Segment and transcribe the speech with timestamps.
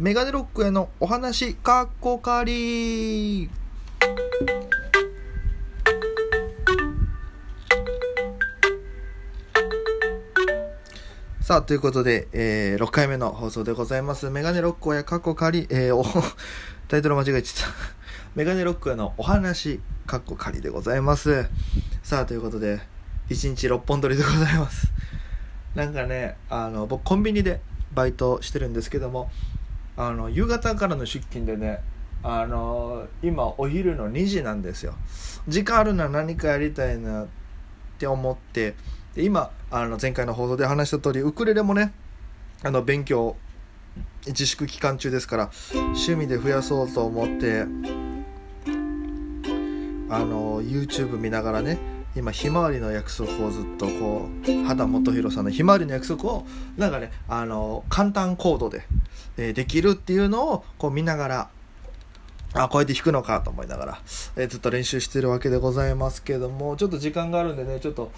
[0.00, 3.50] メガネロックへのお話かっこかり。
[11.40, 14.30] さあということで、えー、6回目の放送でございます。
[14.30, 16.04] メガネロックやかっこかり、えー、お
[16.86, 17.74] タイトル間違えちゃった。
[18.36, 21.48] メガネロックへのお話かっこかりでございます。
[22.04, 22.78] さあということで
[23.30, 24.92] 1日6本撮りでございます。
[25.74, 27.60] なんかねあの僕コンビニで
[27.92, 29.28] バイトしてるんですけども
[29.98, 31.80] あの夕方からの出勤でね
[32.22, 34.94] あの今お昼の2時なんですよ。
[35.48, 37.26] 時間あるなら何かやりたいなっ
[37.98, 38.76] て思って
[39.14, 41.92] で今あの前回の放送で話した通りウクレレもね
[42.62, 43.36] あの勉強
[44.26, 47.62] 自粛期間中ですから趣味で増やそうと思って
[50.10, 58.82] あの YouTube 見ながらね今ひまわりの約束をずっとこう肌元弘さんのひまわりの約束をなんかねあの簡単コードで、
[59.36, 61.50] えー、できるっていうのをこう見ながら
[62.54, 64.02] あこうやって弾くのかと思いながら、
[64.36, 68.10] えー、ずっと練習してるわけでございますけどもちょっと時間があるんでねちょっと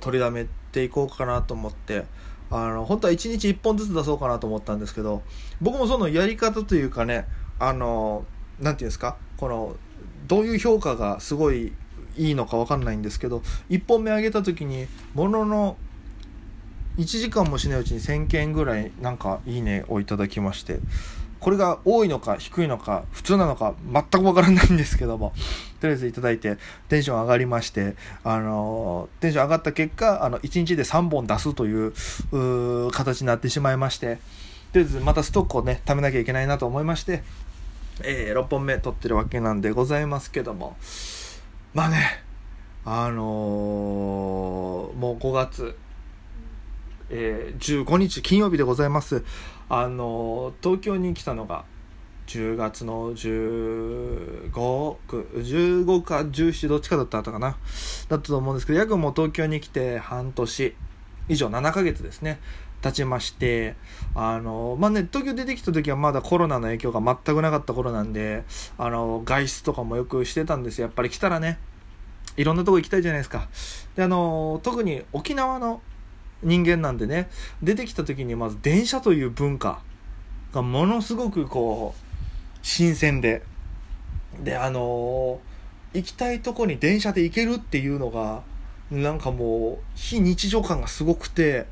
[0.00, 2.04] 取りだめていこうかなと思って
[2.50, 5.22] あの本当は1日1本ずつ出そうかなと思ったんですけど
[5.60, 7.26] 僕もそのやり方というかね
[7.60, 8.24] あの
[8.58, 9.76] 何て言うんですかこの
[10.26, 11.72] どういう評価がすごい
[12.16, 15.76] いいのか分かんないんですけど1本目上げた時にものの
[16.98, 20.80] 1時間もしないうちに1000件ぐらいなんかいいねをいただきまして
[21.38, 25.32] これが多いのか低いのか普通なのか全く分からないんですけども
[25.80, 31.92] とりあえずいただいてテンション上がりましてあのテンション上がった結果あの1日で3本出すという
[32.90, 34.16] 形になってしまいまして
[34.72, 37.22] とりあえずまたストックをね貯めなきゃいけないなと思いまして
[38.02, 40.76] えー、6本目撮ってるわけなんでございますけども。
[41.72, 42.24] まあね
[42.84, 45.76] あのー、もう5月、
[47.10, 49.22] えー、15日金曜日でございます。
[49.68, 51.64] あのー、東京に来たのが
[52.26, 54.50] 10月の15
[55.06, 57.50] 15か17どっちかだったかな。
[57.50, 57.56] だっ
[58.08, 60.74] たと思うんですけど約もう東京に来て半年
[61.28, 62.40] 以上7ヶ月ですね。
[62.82, 63.74] 経ちまして、
[64.14, 68.44] あの、まあね、東京出てきた時はまだコロナの影響が全くなかった頃なんで、
[68.78, 70.86] あの、外出とかもよくしてたんですよ。
[70.86, 71.58] やっぱり来たらね、
[72.36, 73.48] いろんなとこ行きたいじゃないですか。
[73.96, 75.82] で、あの、特に沖縄の
[76.42, 77.28] 人間なんでね、
[77.62, 79.82] 出てきた時にまず電車という文化
[80.52, 82.00] がものすごくこう、
[82.62, 83.42] 新鮮で、
[84.42, 85.40] で、あの、
[85.92, 88.42] 行きたいとこに電車で行けるっていうのが、
[88.90, 91.66] なんかもう、非日常感がすごくて、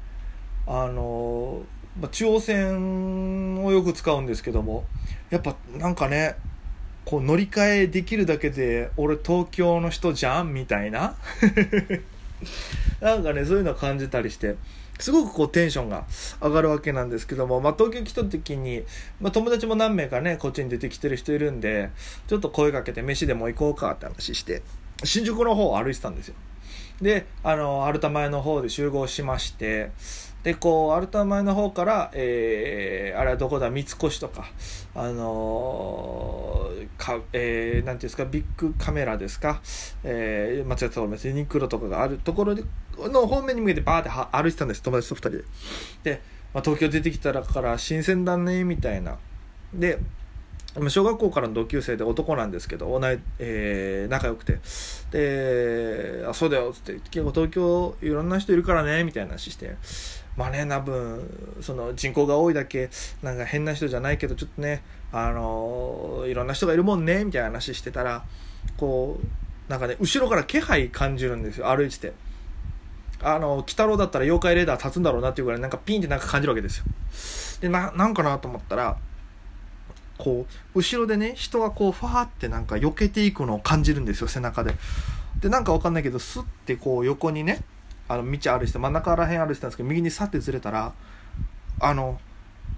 [0.68, 1.62] あの、
[1.98, 4.84] まあ、中央線をよく使うんですけども
[5.30, 6.36] やっぱなんかね
[7.06, 11.16] こう乗り換えできるだけで俺東京の人じゃんみたいな。
[13.00, 14.56] なんかねそういうのを感じたりして
[14.98, 16.04] すごくこうテンションが
[16.40, 18.84] 上がるわけなんですけども、まあ、東京来た時に、
[19.20, 21.90] まあ、友達も何名かねこっちに出てきてる人いるんで
[22.26, 24.62] ちょっと声かけて飯でも行こうかって話して
[25.04, 26.34] 新宿の方を歩いてたんですよ。
[27.00, 29.92] であのアルタ前の方で集合しまして
[30.42, 34.46] でこうアルタ前の方から、えー、あれはどこだ三越とか
[34.94, 39.60] あのー、かえー、なんていうんですかビッグカメラですか、
[40.04, 42.62] えー、間違ってたごめんユニクロとかがあるところで
[42.96, 45.44] の方面に向けてバーって歩いてたんです友達と2人で。
[46.04, 46.22] で、
[46.54, 49.18] まあ、東京出てきたらから新鮮だねみたいな。
[49.74, 49.98] で
[50.88, 54.60] 小学校からの同級生で男なんですけど同い、えー、仲良くて。
[55.10, 59.76] で「あそうだよ」っつって「結構東京いろんな人いるからね」みたいな話して。
[60.38, 62.90] まあね多分その人口が多いだけ
[63.22, 68.22] なんか変な人じゃないけどちょっとねあのいろんな人がいるもんねみたいな話してたら
[68.76, 72.12] こうなんかね後ろから気配感じるんですよ歩いてて。
[73.20, 76.84] あの鬼太郎だったら妖怪レーダー立つんだろうなっていうぐらいなんかピンってなんか感じるわけですよ。
[77.60, 78.96] でななんかなと思ったら
[80.18, 84.72] こう後ろでね人がこうファーってなんか避けていくのを感じるんですよ背中で。
[85.40, 87.60] でなんかわかんないけどスッてこう横にね
[88.08, 90.92] あの道歩いて真ん中ら辺歩いてたんですけど右にさってずれたら
[91.80, 92.18] あの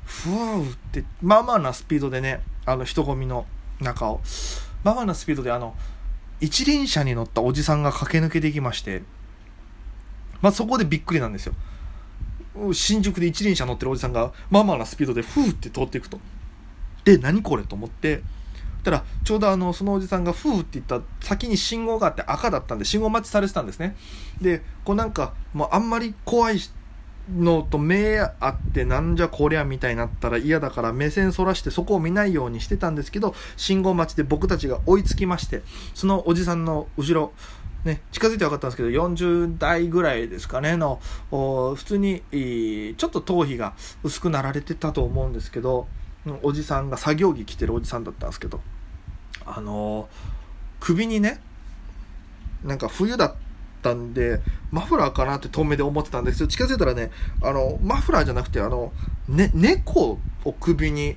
[0.05, 3.47] ふーってまあまあなスピードでねあの人混みの
[3.81, 4.21] 中を
[4.83, 5.75] まあまあなスピードであの
[6.41, 9.03] 一輪車に乗ったおじさんが駆け抜けていきまして
[10.41, 11.55] まあそこでびっくりなんですよ。
[12.73, 16.19] 新宿で一輪車乗ってるおじさんがまあまあなスピードでふーって通っていくと。
[17.05, 18.23] で何これと思って
[18.83, 23.97] たらちょうどあのそのおじさんが「ふー」って言った先に信号があって赤だったんで信号待ちされてたんですね。
[24.41, 26.61] でこうなんかもうあんまり怖い
[27.37, 35.63] のと目あってなんじゃこりゃみたいになったら嫌だから目線そらしてそこを見ないようにしてたんですけど信号待ちで僕たちが追いつきまして
[35.95, 37.33] そのおじさんの後ろ
[37.85, 41.01] ね、近づいて分かったんですけど40代ぐらいですかねの
[41.31, 43.73] 普通にちょっと頭皮が
[44.03, 45.87] 薄くなられてたと思うんですけど
[46.43, 48.61] おじさんが作業着着てるおじさんだったんですけど
[49.47, 50.09] あの
[50.79, 51.41] 首にね
[52.65, 53.35] なんか冬だっ
[53.83, 54.41] たんで
[54.71, 57.11] マフラーかなって遠目で思ってたんですけど近づいたらね
[57.43, 58.93] あのマフラーじゃなくてあの、
[59.29, 61.17] ね、猫を首に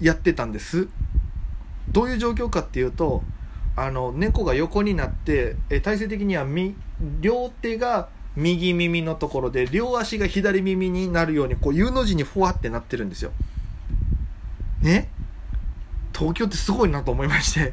[0.00, 0.88] やってたんです
[1.90, 3.22] どういう状況かっていうと
[3.76, 6.74] あの猫が横になってえ体勢的にはみ
[7.20, 13.32] 両手が右耳のところで両足が左耳になるようにこう U の字にふわってなってるんですよ。
[14.80, 15.08] ね。
[16.12, 17.72] 東京ってすごいなと思いまして。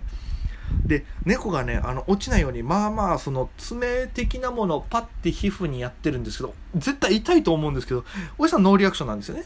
[0.85, 8.03] で猫がねあの落ちないようにまあまあその爪的なものをパッて皮膚にやってるんですけど絶対痛いと思うんですけど
[8.37, 9.45] おじさんノーリアクションなんですよね。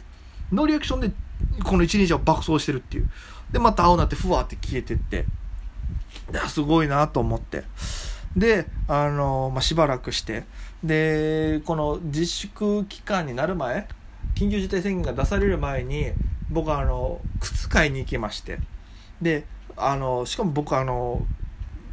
[0.51, 1.11] ノーリアクションで
[1.63, 3.09] この一日を爆走してるっていう。
[3.51, 5.25] でまた青なってふわって消えてって。
[6.47, 7.63] すごいなと思って。
[8.35, 10.43] であの、まあ、しばらくして。
[10.83, 13.87] でこの自粛期間になる前
[14.33, 16.11] 緊急事態宣言が出される前に
[16.51, 18.59] 僕はあの靴買いに行きまして。
[19.21, 19.45] で
[19.77, 21.25] あのしかも僕あの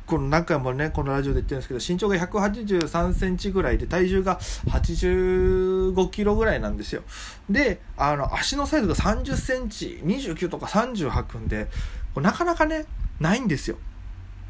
[0.06, 7.02] この何回もねこのラジオで言ってるんですけど身長が183センチぐらいで体重が85キロぐらいなんですよ。
[7.48, 11.68] であの足のサイズが30センチ29とか30履くんで
[12.16, 12.86] なかなかね
[13.20, 13.76] ないんですよ。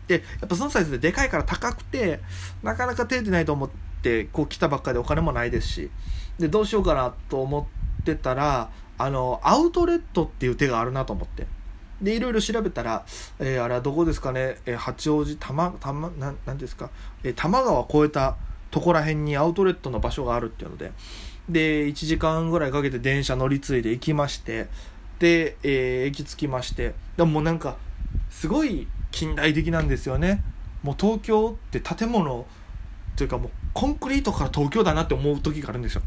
[0.07, 2.21] でやっぱそのサイズででかいから高くて
[2.63, 3.71] なかなか手出ないと思っ
[4.03, 5.91] てこう来たばっかでお金もないですし
[6.39, 7.69] でどうしようかなと思
[8.01, 11.47] ってたらあのアウトレットっていう手があるなと思って。
[12.03, 13.05] でいろいろ調べたら、
[13.41, 16.91] えー、あれはどこですかね、えー、八王子玉玉ななんですか、
[17.25, 18.37] えー、多摩川越えた
[18.71, 20.93] とこら辺にアウトレットの場所があるっていうので。
[21.49, 24.69] で1時間ぐらいかけて電車乗り継いで行きまして。
[25.19, 26.95] で、えー、駅着きまして。
[27.17, 27.77] でもうなんか
[28.31, 30.43] すごい近代的なんですよね。
[30.83, 32.47] もう東京って建物
[33.17, 36.03] というかもうコンクリートから東京だなって思う時があるんですよ。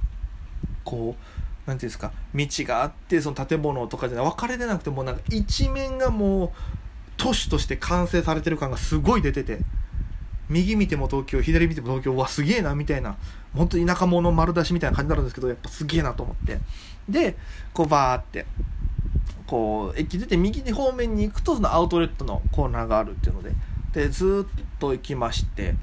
[0.84, 1.24] こう
[1.66, 6.52] 何ていうんですか道があってその建物とかじゃない分かれてなくてもなんか一面がもう
[7.18, 9.60] 都市として完成されてる感がすごい出てて
[10.50, 13.16] 右見ても東京左見ても東京わすげえなみたいな
[13.56, 16.60] 本当田舎者丸出しみたいな感じになるんですけどやっぱすげえなと思って。
[17.10, 17.36] で
[17.74, 18.46] こうバーって
[19.48, 23.52] こう駅出て右方面に行くとそのアウトレットのコーナーがあるっていうので
[23.94, 25.76] でずっと行きまして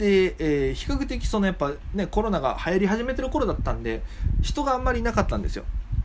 [0.00, 4.02] で、えー、比較的そのやっぱねコロナが流行り始めてる頃だったんで
[4.40, 5.64] 人があんまりいなかったんですよ。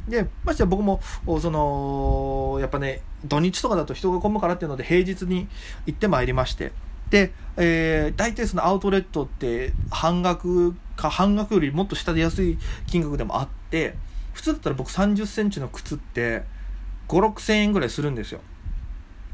[0.10, 1.00] でまして僕も
[1.40, 5.48] そのやっぱね土日とかだと人が混むからっていうので平日に
[5.86, 6.74] 行ってまいりまして。
[7.10, 12.58] で、えー、大体そのアウトレットって半額か半額よりもっと下で安い
[12.88, 13.96] 金額でもあって
[14.34, 16.44] 普通だったら僕3 0センチの靴って
[17.08, 18.42] 5 6千円ぐらいするんですよ。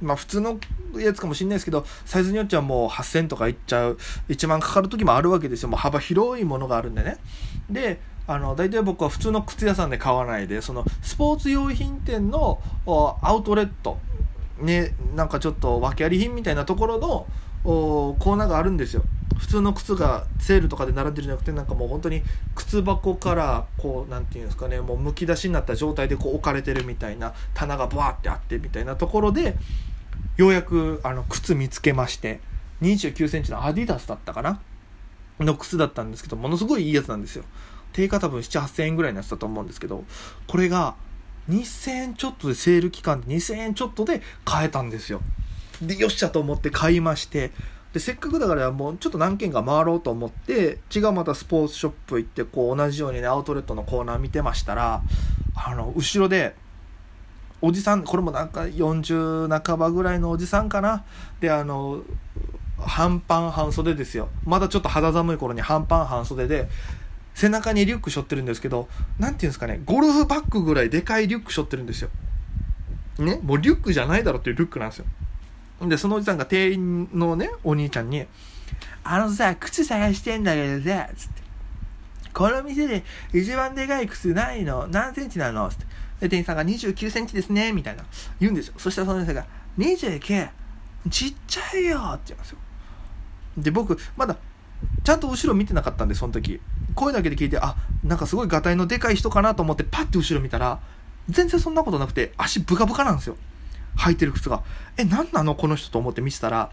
[0.01, 0.59] まあ普通の
[0.95, 3.97] やつかもしれないですけど、サイズによってはもう8000とかいっちゃう、
[4.29, 5.69] 1万かかる時もあるわけですよ。
[5.69, 7.17] もう幅広いものがあるんでね。
[7.69, 12.61] で、あの、大体僕は普通の靴屋さんで買わないで、そのスポーツ用品店の
[13.21, 13.99] アウトレット、
[14.59, 17.27] ね、なんかちょっと訳あり品みたいなところの
[17.63, 19.03] コーナーがあるんですよ。
[19.41, 22.21] 普通の靴がセールとかで並んでるんじゃなくてなんかもう本当に
[22.53, 29.55] 靴箱からこう何て言うんですかねもうむき出しになった状態でこう置かれてるみたいな棚がバーってあってみたいなところで
[30.37, 32.39] ようやくあの靴見つけまして
[32.81, 34.59] 29センチのアディダスだったかな？
[35.39, 37.43] の靴だったんですけどものすごいいいやつなんですよ。
[37.93, 40.03] 定価多分7 8000円ぐらいのやつだと思うんですけど
[40.47, 40.95] これが
[41.49, 45.21] 2000円ちょっとでセール期間で2000円ちょっとで買えたんですよ。
[45.81, 47.51] でよっしゃと思って買いまして
[47.91, 55.01] でせっかくだからもうちょっと何軒か回ろうと思って違うまたスポーツショップ行ってこう同じようにねアウトレットのコーナー見てましたら
[55.55, 56.55] あの後ろで
[57.61, 61.03] おじさんこれもなんか40半ばぐらいのおじさんかな。
[61.39, 62.01] であの
[62.79, 64.29] 半パン半袖ですよ。
[64.45, 66.67] まだちょっと肌寒い頃に半パン半袖で
[67.35, 68.89] 背中にリュック背負ってるんですけど
[69.19, 72.09] 何ていうんですかねゴルフバッグぐらいでかいリュック背負ってるんですよ。
[73.19, 73.39] ね？
[73.43, 75.05] もうリュックじゃないだろっていうリュックなんですよ。
[75.87, 78.25] でそのおじさんが店員のねお兄ちゃんに
[79.03, 81.41] 「あのさ靴探してんだけどさ」つって
[82.33, 83.03] 「この店で
[83.33, 84.87] 一番でかい靴ないの？
[84.87, 85.85] 何センチなの?」つって
[86.29, 88.03] 店員さんが29センチですね、みたいな、
[88.39, 88.73] 言うんですよ。
[88.77, 89.45] そしたらその先生が、
[89.77, 90.49] 29!
[91.09, 92.57] ちっちゃいよって言うんですよ。
[93.57, 94.37] で、僕、まだ、
[95.03, 96.61] ちゃんと後ろ見てなかったんで、その時。
[96.95, 100.79] 声だけで聞いて、あ、なんかすごいガタイのでかい人かなと思って、パッて後ろ見たら、
[101.29, 103.37] 全然そんなことなくて、足ブカブカなんですよ。
[103.97, 104.63] 履いてる靴が。
[104.97, 105.55] え、なんなの？
[105.55, 106.71] この人と思って見てたら、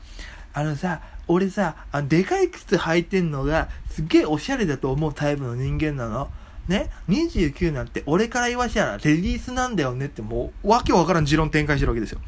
[0.54, 6.30] あのさ、俺さ、あでかい靴履いてんのが、すげえおしゃれだと思うタイプの人間なの。
[6.68, 12.20] ね、29なんて俺から言わせたらレディースなんだよねってもうわけわからん持論展開してるわけですよ。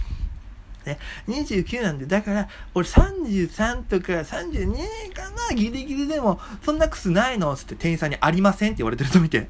[0.87, 0.99] ね。
[1.29, 9.49] 29なんで、だから、俺33とか32かな、ギリギリでも、そんなクスないのつって店員さんにありませんって言われてると見て。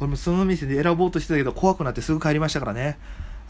[0.00, 2.98] 俺もその店で選ぼうとしてたけど、怖くなってすぐ帰りましたからね。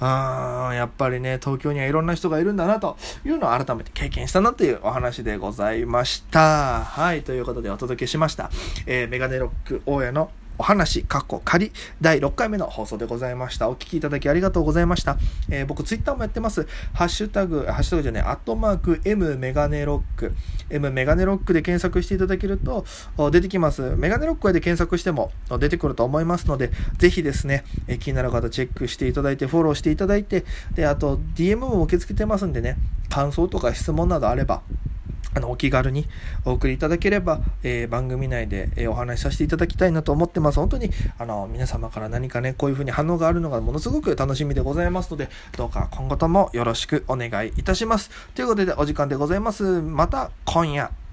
[0.01, 6.85] あー、やっぱりね、東京にはいろんな人がいるんだなというのを改めて経験したなというお話でございました。
[6.85, 8.51] はい、ということでお届けしました。
[8.87, 13.69] えー、メガネロック大家のお話、かっこ仮、第6回目の放送でございました。
[13.69, 15.17] お聞きいただきありがとうございました。
[15.49, 16.67] えー、僕、ツイッターもやってます。
[16.93, 20.35] ハッシュタグ、ハッシュタグじゃない、アットマーク、M メガネロック。
[20.69, 22.85] M メガネロックで検索していただけると、
[23.31, 23.95] 出てきます。
[23.97, 34.63] メガネロックで検索しても出てくると思いますので、ぜひですね、えー、気になる方チェックしていただいて、フォローしていただいて、で、あと、DM も受け付けてますんでね、感想とか質問などあれば、
[35.35, 36.07] あの、お気軽に
[36.45, 40.59] お送りいただければ、えー、番組内で、えー、お話しさせていただきたいなと思ってます。
[40.59, 48.11] 本当に、あの、皆様から何かね、こういうふうに反応があるのがものすごく楽しみでございますので、どうか今後ともよろしくお願いいたします。
[48.35, 49.83] ということで、お時間でございます。
[49.83, 51.08] また今夜。